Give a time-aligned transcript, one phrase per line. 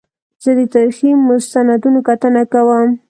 [0.43, 2.89] زه د تاریخي مستندونو کتنه کوم.